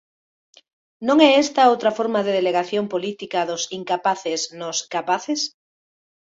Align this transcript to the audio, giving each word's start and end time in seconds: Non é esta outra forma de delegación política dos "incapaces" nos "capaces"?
Non 1.07 1.17
é 1.27 1.29
esta 1.43 1.69
outra 1.71 1.91
forma 1.97 2.19
de 2.25 2.35
delegación 2.39 2.85
política 2.93 3.39
dos 3.49 3.63
"incapaces" 3.79 4.41
nos 4.59 4.77
"capaces"? 4.93 5.39